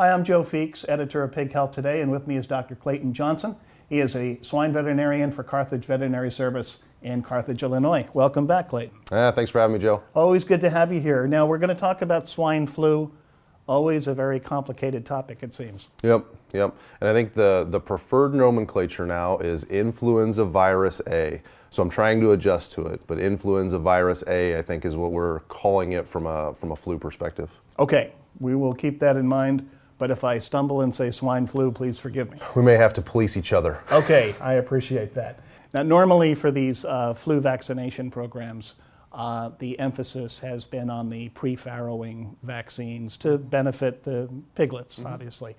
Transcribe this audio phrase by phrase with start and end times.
[0.00, 2.74] Hi, I'm Joe Feeks, editor of Pig Health Today, and with me is Dr.
[2.74, 3.54] Clayton Johnson.
[3.90, 8.08] He is a swine veterinarian for Carthage Veterinary Service in Carthage, Illinois.
[8.14, 8.96] Welcome back, Clayton.
[9.12, 10.02] Yeah, thanks for having me, Joe.
[10.14, 11.26] Always good to have you here.
[11.26, 13.12] Now, we're going to talk about swine flu.
[13.68, 15.90] Always a very complicated topic, it seems.
[16.02, 16.24] Yep,
[16.54, 16.74] yep.
[17.02, 21.42] And I think the, the preferred nomenclature now is influenza virus A.
[21.68, 25.12] So I'm trying to adjust to it, but influenza virus A, I think, is what
[25.12, 27.50] we're calling it from a, from a flu perspective.
[27.78, 29.68] Okay, we will keep that in mind.
[30.00, 32.38] But if I stumble and say swine flu, please forgive me.
[32.56, 33.82] We may have to police each other.
[33.92, 35.40] Okay, I appreciate that.
[35.74, 38.76] Now, normally for these uh, flu vaccination programs,
[39.12, 45.12] uh, the emphasis has been on the pre-farrowing vaccines to benefit the piglets, mm-hmm.
[45.12, 45.54] obviously.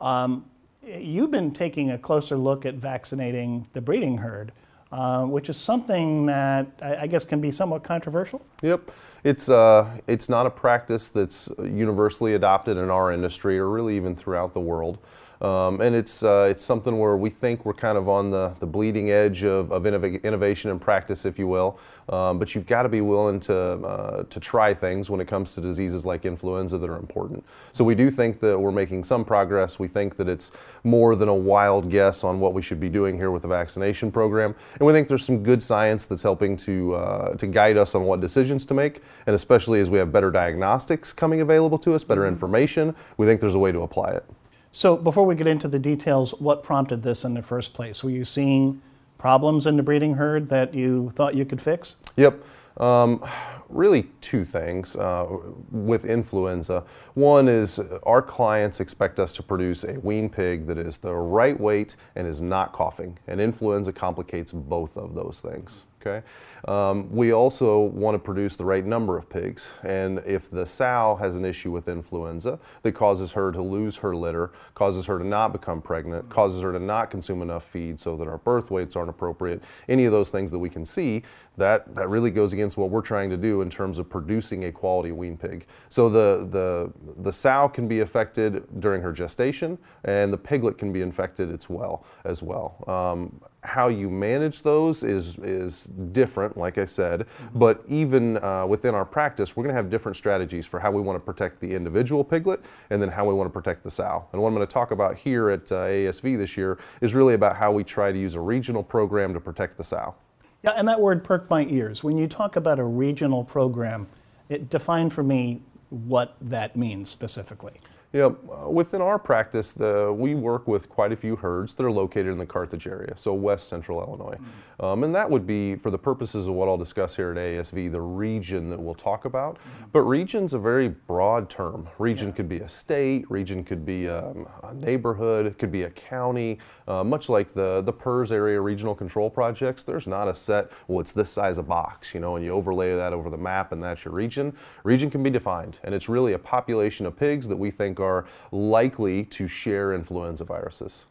[0.00, 0.44] Um,
[0.86, 4.52] you've been taking a closer look at vaccinating the breeding herd.
[4.90, 8.40] Uh, which is something that I, I, guess can be somewhat controversial.
[8.62, 8.90] Yep,
[9.22, 14.16] it's uh, it's not a practice that's universally adopted in our industry or really even
[14.16, 14.96] throughout the world.
[15.40, 18.66] Um, and it's, uh, it's something where we think we're kind of on the, the
[18.66, 21.78] bleeding edge of, of innov- innovation and practice, if you will.
[22.08, 25.54] Um, but you've got to be willing to, uh, to try things when it comes
[25.54, 27.44] to diseases like influenza that are important.
[27.72, 29.78] So we do think that we're making some progress.
[29.78, 30.50] We think that it's
[30.84, 34.10] more than a wild guess on what we should be doing here with the vaccination
[34.10, 34.54] program.
[34.74, 38.04] And we think there's some good science that's helping to, uh, to guide us on
[38.04, 39.02] what decisions to make.
[39.26, 42.28] And especially as we have better diagnostics coming available to us, better mm-hmm.
[42.28, 44.24] information, we think there's a way to apply it.
[44.72, 48.04] So before we get into the details, what prompted this in the first place?
[48.04, 48.80] Were you seeing
[49.16, 51.96] problems in the breeding herd that you thought you could fix?
[52.16, 52.42] Yep.
[52.76, 53.24] Um,
[53.68, 55.26] really, two things uh,
[55.72, 56.84] with influenza.
[57.14, 61.58] One is our clients expect us to produce a wean pig that is the right
[61.58, 65.86] weight and is not coughing, and influenza complicates both of those things.
[66.00, 66.22] Okay.
[66.68, 69.74] Um, we also want to produce the right number of pigs.
[69.82, 74.14] And if the sow has an issue with influenza that causes her to lose her
[74.14, 78.16] litter, causes her to not become pregnant, causes her to not consume enough feed so
[78.16, 81.22] that our birth weights aren't appropriate, any of those things that we can see,
[81.56, 84.72] that, that really goes against what we're trying to do in terms of producing a
[84.72, 85.66] quality wean pig.
[85.88, 86.92] So the, the,
[87.22, 91.68] the sow can be affected during her gestation and the piglet can be infected as
[91.68, 92.06] well.
[92.24, 92.84] As well.
[92.86, 97.26] Um, how you manage those is is different, like I said.
[97.54, 101.02] But even uh, within our practice, we're going to have different strategies for how we
[101.02, 102.60] want to protect the individual piglet,
[102.90, 104.26] and then how we want to protect the sow.
[104.32, 107.34] And what I'm going to talk about here at uh, AASV this year is really
[107.34, 110.14] about how we try to use a regional program to protect the sow.
[110.62, 112.02] Yeah, and that word perked my ears.
[112.02, 114.08] When you talk about a regional program,
[114.48, 117.74] it define for me what that means specifically.
[118.10, 121.92] Yeah, uh, within our practice, the, we work with quite a few herds that are
[121.92, 124.36] located in the Carthage area, so west central Illinois.
[124.36, 124.84] Mm-hmm.
[124.84, 127.92] Um, and that would be, for the purposes of what I'll discuss here at AASV,
[127.92, 129.58] the region that we'll talk about.
[129.58, 129.84] Mm-hmm.
[129.92, 131.86] But region's a very broad term.
[131.98, 132.34] Region yeah.
[132.34, 136.58] could be a state, region could be um, a neighborhood, could be a county.
[136.86, 141.00] Uh, much like the, the PRRS area regional control projects, there's not a set, well,
[141.00, 143.82] it's this size of box, you know, and you overlay that over the map and
[143.82, 144.56] that's your region.
[144.84, 148.26] Region can be defined, and it's really a population of pigs that we think are
[148.52, 151.06] likely to share influenza viruses.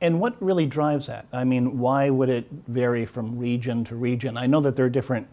[0.00, 1.26] And what really drives that?
[1.32, 4.36] I mean, why would it vary from region to region?
[4.36, 5.26] I know that there are different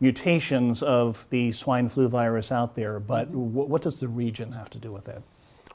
[0.00, 3.54] mutations of the swine flu virus out there, but mm-hmm.
[3.54, 5.22] what does the region have to do with that?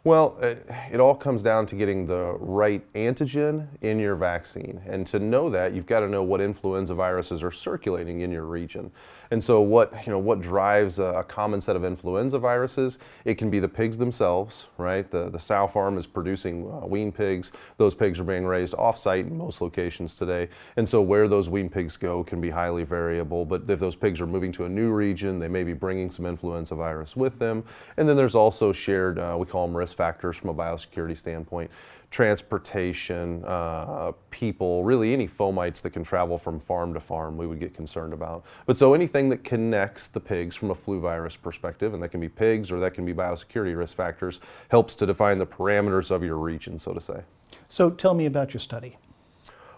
[0.04, 0.56] Well, uh,
[0.92, 4.82] it all comes down to getting the right antigen in your vaccine.
[4.88, 8.46] And to know that, you've got to know what influenza viruses are circulating in your
[8.46, 8.92] region.
[9.30, 12.98] And so what, you know, what drives a, common set of influenza viruses?
[13.26, 15.10] It can be the pigs themselves, right?
[15.10, 17.52] The, the sow farm is producing uh, wean pigs.
[17.78, 20.50] Those pigs are being raised off-site in most locations today.
[20.78, 23.46] And so where those wean pigs go can be highly variable.
[23.46, 26.26] But if those pigs are moving to a new region, they may be bringing some
[26.26, 27.64] influenza virus with them.
[27.98, 31.18] And then there's also shared, uh, we call them risk risk factors from a biosecurity
[31.18, 31.70] standpoint,
[32.12, 37.60] transportation, uh, people, really any fomites that can travel from farm to farm we would
[37.60, 38.46] get concerned about.
[38.66, 42.22] But so anything that connects the pigs from a flu virus perspective, and that can
[42.22, 44.40] be pigs or that can be biosecurity risk factors,
[44.70, 47.24] helps to define the parameters of your region, so to say.
[47.68, 48.98] So tell me about your study.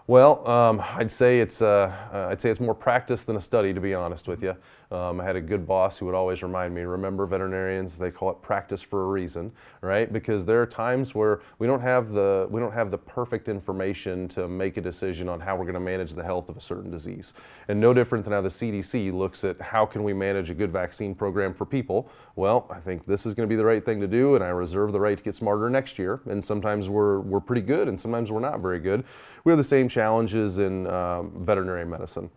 [0.06, 3.72] Well, um, I'd say it's uh, uh, I'd say it's more practice than a study,
[3.72, 4.54] to be honest with you.
[4.94, 8.30] Um, I had a good boss who would always remind me, remember veterinarians, they call
[8.30, 10.12] it practice for a reason, right?
[10.12, 14.28] Because there are times where we don't have the, we don't have the perfect information
[14.28, 17.34] to make a decision on how we're gonna manage the health of a certain disease.
[17.66, 20.70] And no different than how the CDC looks at how can we manage a good
[20.70, 22.08] vaccine program for people.
[22.36, 24.92] Well, I think this is gonna be the right thing to do and I reserve
[24.92, 26.20] the right to get smarter next year.
[26.26, 29.04] And sometimes we're, we're pretty good and sometimes we're not very good.
[29.44, 32.28] We have the same challenges in um, veterinary medicine.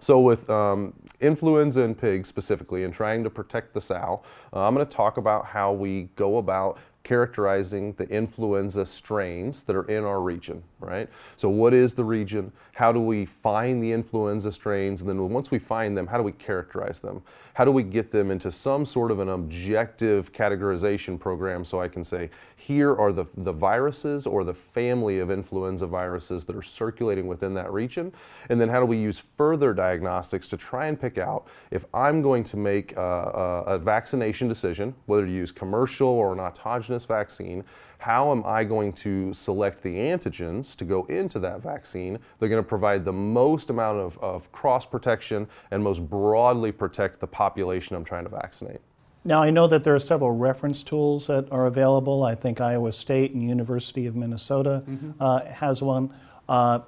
[0.00, 4.22] So with um, influenza in pigs specifically and trying to protect the sow,
[4.52, 6.78] uh, I'm going to talk about how we go about
[7.08, 11.08] characterizing the influenza strains that are in our region, right?
[11.38, 12.52] So, what is the region?
[12.74, 15.00] How do we find the influenza strains?
[15.00, 17.22] And then, once we find them, how do we characterize them?
[17.54, 21.88] How do we get them into some sort of an objective categorization program so I
[21.88, 26.62] can say, here are the, the viruses or the family of influenza viruses that are
[26.62, 28.12] circulating within that region?
[28.50, 32.20] And then, how do we use further diagnostics to try and pick out if I'm
[32.20, 36.97] going to make a, a, a vaccination decision, whether to use commercial or an autogenous
[37.04, 37.64] vaccine,
[37.98, 42.18] how am I going to select the antigens to go into that vaccine?
[42.38, 47.20] They're going to provide the most amount of, of cross protection and most broadly protect
[47.20, 48.80] the population I'm trying to vaccinate.
[49.24, 52.24] Now, I know that there are several reference tools that are available.
[52.24, 55.10] I think Iowa State and University of Minnesota mm-hmm.
[55.20, 56.14] uh, has one.
[56.48, 56.80] Uh,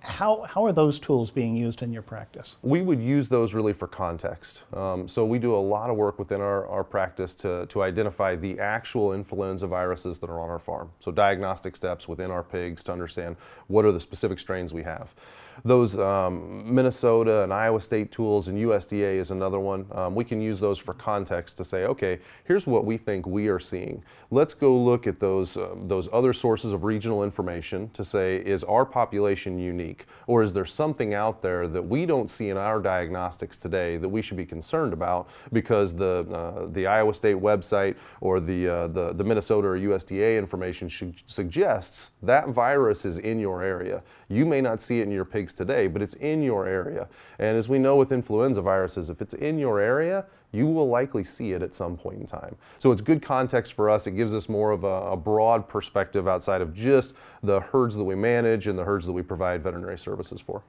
[0.00, 2.56] how, how are those tools being used in your practice?
[2.62, 4.64] We would use those really for context.
[4.72, 8.36] Um, so we do a lot of work within our, our practice to, to identify
[8.36, 10.90] the actual influenza viruses that are on our farm.
[10.98, 13.36] So diagnostic steps within our pigs to understand
[13.66, 15.14] what are the specific strains we have.
[15.62, 19.86] Those um, Minnesota and Iowa State tools and USDA is another one.
[19.92, 23.48] Um, we can use those for context to say, okay, here's what we think we
[23.48, 24.02] are seeing.
[24.30, 28.64] Let's go look at those, um, those other sources of regional information to say, is
[28.64, 30.06] our population population unique?
[30.28, 34.08] Or is there something out there that we don't see in our diagnostics today that
[34.08, 38.86] we should be concerned about because the, uh, the Iowa State website or the, uh,
[38.86, 40.88] the, the, Minnesota or USDA information
[41.26, 44.04] suggests that virus is in your area?
[44.28, 47.08] You may not see it in your pigs today, but it's in your area.
[47.40, 51.24] And as we know with influenza viruses, if it's in your area, you will likely
[51.24, 52.56] see it at some point in time.
[52.78, 54.06] So it's good context for us.
[54.06, 58.04] It gives us more of a, a, broad perspective outside of just the herds that
[58.04, 60.62] we manage and the herds that we provide veterinary services for.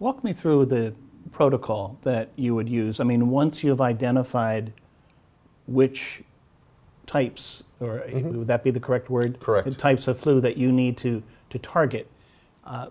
[0.00, 0.94] Walk me through the
[1.30, 2.98] protocol that you would use.
[2.98, 4.72] I mean, once you've identified
[5.66, 6.22] which
[7.06, 8.38] types, or mm-hmm.
[8.38, 9.38] would that be the correct word?
[9.38, 9.78] Correct.
[9.78, 12.10] Types of flu that you need to, to target
[12.64, 12.88] uh,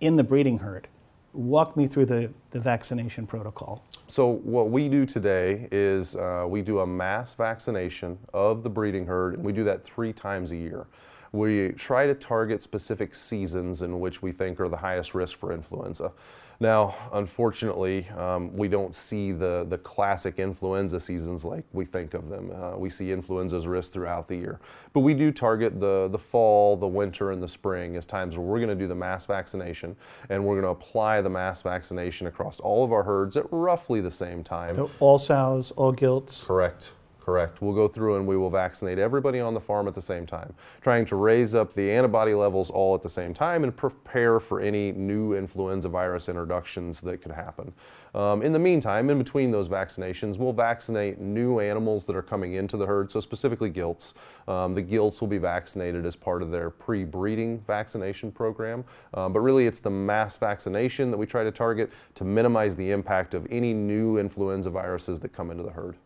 [0.00, 0.88] in the breeding herd
[1.34, 3.84] walk me through the, the vaccination protocol.
[4.06, 9.06] So, what we do today is uh, we do a mass vaccination of the breeding
[9.06, 10.86] herd, and we do that three times a year.
[11.34, 15.52] We try to target specific seasons in which we think are the highest risk for
[15.52, 16.12] influenza.
[16.60, 22.28] Now, unfortunately, um, we don't see the, the classic influenza seasons like we think of
[22.28, 22.52] them.
[22.54, 24.60] Uh, we see influenza's risk throughout the year.
[24.92, 28.46] But we do target the, the fall, the winter, and the spring as times where
[28.46, 29.96] we're going to do the mass vaccination,
[30.30, 34.00] and we're going to apply the mass vaccination across all of our herds at roughly
[34.00, 34.76] the same time.
[34.76, 36.44] So all sows, all gilts?
[36.44, 36.92] Correct.
[37.24, 37.62] Correct.
[37.62, 40.52] We'll go through and we will vaccinate everybody on the farm at the same time,
[40.82, 44.60] trying to raise up the antibody levels all at the same time and prepare for
[44.60, 47.72] any new influenza virus introductions that could happen.
[48.14, 52.54] Um, in the meantime, in between those vaccinations, we'll vaccinate new animals that are coming
[52.54, 54.12] into the herd, so specifically gilts.
[54.46, 58.84] Um, the gilts will be vaccinated as part of their pre breeding vaccination program,
[59.14, 62.90] um, but really it's the mass vaccination that we try to target to minimize the
[62.90, 65.96] impact of any new influenza viruses that come into the herd.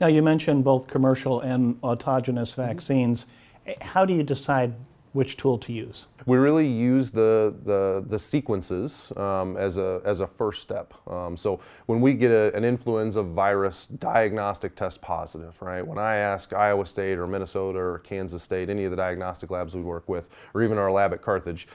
[0.00, 2.62] Now, you mentioned both commercial and autogenous mm-hmm.
[2.62, 3.26] vaccines.
[3.80, 4.74] How do you decide
[5.12, 6.06] which tool to use?
[6.26, 10.92] We really use the, the, the sequences um, as, a, as a first step.
[11.08, 16.16] Um, so when we get a, an influenza virus diagnostic test positive, right, when I
[16.16, 20.06] ask Iowa State or Minnesota or Kansas State, any of the diagnostic labs we work
[20.06, 21.66] with, or even our lab at Carthage,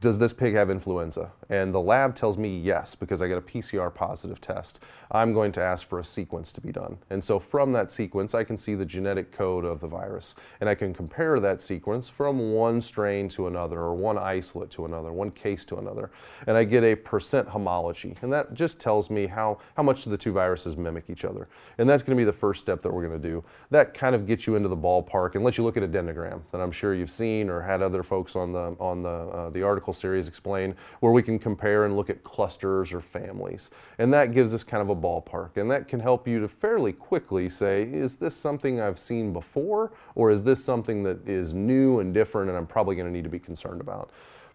[0.00, 1.30] does this pig have influenza?
[1.50, 4.80] And the lab tells me yes, because I get a PCR positive test.
[5.10, 6.98] I'm going to ask for a sequence to be done.
[7.10, 10.36] And so from that sequence, I can see the genetic code of the virus.
[10.60, 14.86] And I can compare that sequence from one strain to another, or one isolate to
[14.86, 16.10] another, one case to another.
[16.46, 18.14] And I get a percent homology.
[18.22, 21.48] And that just tells me how, how much the two viruses mimic each other.
[21.76, 23.44] And that's going to be the first step that we're going to do.
[23.70, 26.40] That kind of gets you into the ballpark and lets you look at a dendrogram
[26.52, 29.62] that I'm sure you've seen or had other folks on the, on the, uh, the
[29.62, 33.70] article series explain, where we can compare and look at clusters or families.
[33.98, 35.56] And that gives us kind of a ballpark.
[35.56, 39.92] And that can help you to fairly quickly say, is this something I've seen before,
[40.14, 43.24] or is this something that is new and different and I'm probably going to need
[43.24, 44.10] to be concerned about?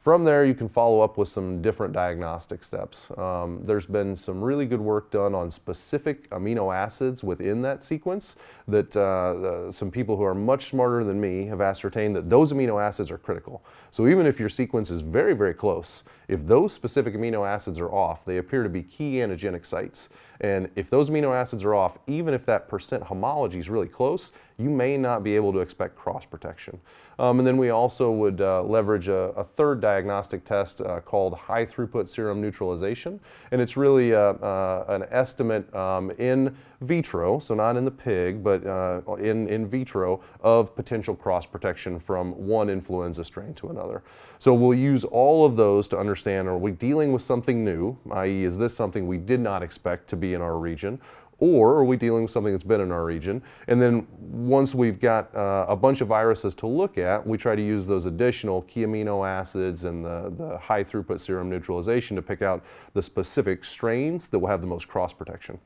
[0.06, 3.10] From there, you can follow up with some different diagnostic steps.
[3.18, 8.36] Um, there's been some really good work done on specific amino acids within that sequence
[8.68, 12.54] that uh, uh, some people who are much smarter than me have ascertained that those
[12.54, 13.66] amino acids are critical.
[13.90, 17.92] So even if your sequence is very, very close, if those specific amino acids are
[17.92, 20.10] off, they appear to be key antigenic sites.
[20.42, 24.32] And if those amino acids are off, even if that percent homology is really close,
[24.58, 26.80] you may not be able to expect cross protection.
[27.20, 31.36] Um, and then we also would uh, leverage a, a, third diagnostic test uh, called
[31.36, 33.20] high throughput serum neutralization.
[33.52, 38.44] And it's really a, uh, an estimate um, in vitro, so not in the pig,
[38.44, 44.04] but uh, in, in vitro, of potential cross protection from one influenza strain to another.
[44.40, 48.44] So we'll use all of those to understand are we dealing with something new, i.e.,
[48.44, 51.00] is this something we did not expect to be in our region?
[51.40, 53.42] or are we dealing with something that's been in our region?
[53.68, 57.56] And then once we've got uh, a bunch of viruses to look at, we try
[57.56, 62.22] to use those additional key amino acids and the, the high throughput serum neutralization to
[62.22, 62.64] pick out
[62.94, 65.60] the specific strains that will have the most cross protection.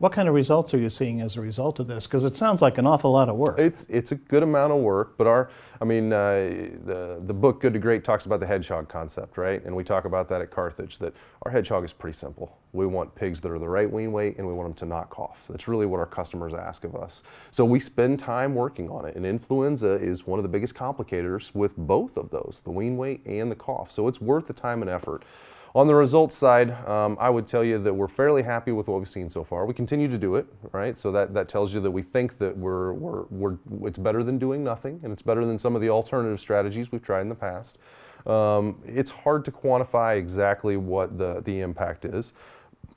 [0.00, 2.06] What kind of results are you seeing as a result of this?
[2.06, 3.58] Because it sounds like an awful lot of work.
[3.58, 6.38] It's it's a good amount of work, but our I mean uh,
[6.86, 9.62] the the book Good to Great talks about the hedgehog concept, right?
[9.62, 10.98] And we talk about that at Carthage.
[11.00, 12.56] That our hedgehog is pretty simple.
[12.72, 15.10] We want pigs that are the right wean weight, and we want them to not
[15.10, 15.44] cough.
[15.50, 17.22] That's really what our customers ask of us.
[17.50, 19.16] So we spend time working on it.
[19.16, 23.20] And influenza is one of the biggest complicators with both of those, the wean weight
[23.26, 23.90] and the cough.
[23.90, 25.24] So it's worth the time and effort.
[25.72, 28.98] On the results side, um, I would tell you that we're fairly happy with what
[28.98, 29.66] we've seen so far.
[29.66, 30.98] We continue to do it, right?
[30.98, 34.36] So that, that tells you that we think that we're, we're, we're, it's better than
[34.36, 37.36] doing nothing, and it's better than some of the alternative strategies we've tried in the
[37.36, 37.78] past.
[38.26, 42.32] Um, it's hard to quantify exactly what the, the impact is.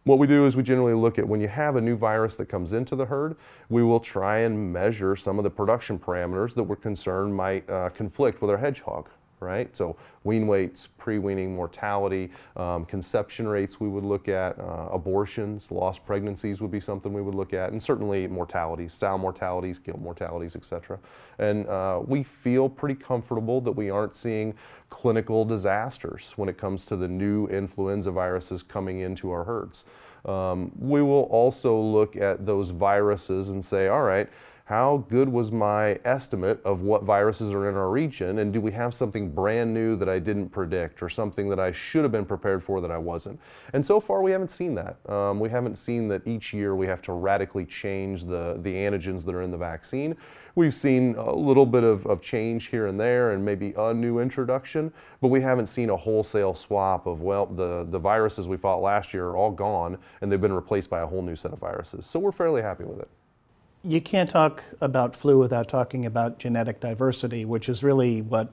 [0.06, 2.48] What we do is we generally look at when you have a new virus that
[2.48, 3.38] comes into the herd,
[3.70, 7.90] we will try and measure some of the production parameters that we're concerned might uh,
[7.90, 9.10] conflict with our hedgehog,
[9.44, 9.76] right?
[9.76, 16.06] So wean weights, pre-weaning mortality, um, conception rates we would look at, uh, abortions, lost
[16.06, 20.56] pregnancies would be something we would look at, and certainly mortalities, sow mortalities, gilt mortalities,
[20.56, 21.00] etc.
[21.40, 24.56] And uh, we feel pretty comfortable that we aren't seeing
[24.90, 29.86] clinical disasters when it comes to the new influenza viruses coming into our herds.
[30.26, 34.30] Um, we will also look at those viruses and say, all right,
[34.66, 38.72] how good was my estimate of what viruses are in our region and do we
[38.72, 42.26] have something brand new that I didn't predict or something that I should have been
[42.26, 43.42] prepared for that I wasn't?
[43.74, 44.98] And so far we haven't seen that.
[45.12, 49.26] Um, we haven't seen that each year we have to radically change the, the antigens
[49.26, 50.16] that are in the vaccine.
[50.56, 54.20] We've seen a little bit of, of change here and there and maybe a new
[54.20, 58.82] introduction, but we haven't seen a wholesale swap of, well, the, the viruses we fought
[58.82, 61.60] last year are all gone and they've been replaced by a whole new set of
[61.60, 62.06] viruses.
[62.06, 63.10] So we're fairly happy with it
[63.84, 68.52] you can't talk about flu without talking about genetic diversity, which is really what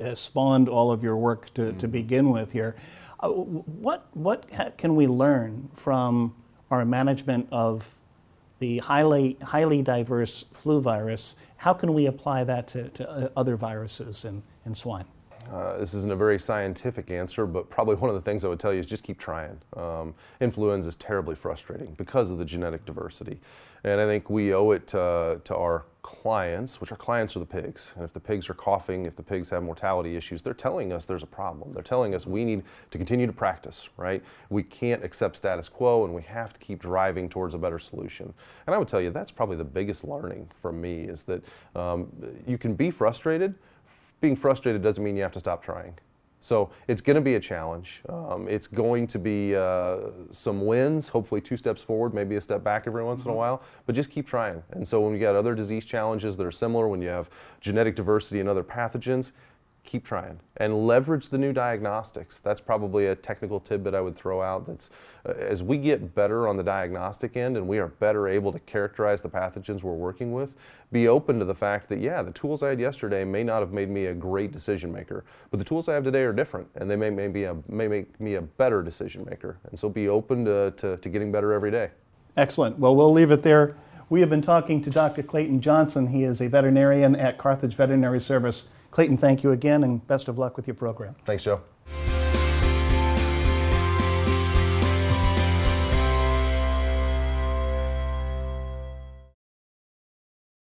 [0.00, 1.78] has spawned all of your work to, mm-hmm.
[1.78, 2.76] to begin with here.
[3.18, 4.46] Uh, what, what
[4.78, 6.34] can we learn from
[6.70, 7.96] our management of
[8.60, 11.36] the highly, highly diverse flu virus?
[11.56, 15.06] How can we apply that to, to uh, other viruses in, in swine?
[15.50, 18.60] Uh, this isn't a very scientific answer, but probably one of the things I would
[18.60, 19.58] tell you is just keep trying.
[19.76, 23.40] Um, influenza is terribly frustrating because of the genetic diversity.
[23.82, 27.46] And I think we owe it to, to our clients, which our clients are the
[27.46, 27.92] pigs.
[27.96, 31.04] And if the pigs are coughing, if the pigs have mortality issues, they're telling us
[31.04, 31.72] there's a problem.
[31.72, 34.22] They're telling us we need to continue to practice, right?
[34.50, 38.32] We can't accept status quo and we have to keep driving towards a better solution.
[38.66, 41.42] And I would tell you that's probably the biggest learning from me is that
[41.74, 42.08] um,
[42.46, 43.54] you can be frustrated,
[44.20, 45.98] being frustrated doesn't mean you have to stop trying.
[46.40, 48.00] So it's going to be a challenge.
[48.08, 52.64] Um, it's going to be uh, some wins, hopefully two steps forward, maybe a step
[52.64, 53.28] back every once mm-hmm.
[53.28, 53.38] in a mm-hmm.
[53.40, 54.62] while, but just keep trying.
[54.70, 57.28] And so when you got other disease challenges that are similar, when you have
[57.60, 59.32] genetic diversity and other pathogens,
[59.84, 62.38] keep trying and leverage the new diagnostics.
[62.38, 64.66] That's probably a technical tidbit I would throw out.
[64.66, 64.90] That's
[65.26, 68.58] uh, as we get better on the diagnostic end and we are better able to
[68.60, 70.56] characterize the pathogens we're working with,
[70.92, 73.72] be open to the fact that yeah, the tools I had yesterday may not have
[73.72, 76.90] made me a great decision maker, but the tools I have today are different and
[76.90, 79.58] they may, may, be a, may make me a better decision maker.
[79.64, 81.90] And so be open to, to, to getting better every day.
[82.36, 82.78] Excellent.
[82.78, 83.76] Well, we'll leave it there.
[84.08, 85.22] We have been talking to Dr.
[85.22, 86.08] Clayton Johnson.
[86.08, 88.68] He is a veterinarian at Carthage Veterinary Service.
[88.90, 91.14] Clayton, thank you again and best of luck with your program.
[91.24, 91.60] Thanks, Joe.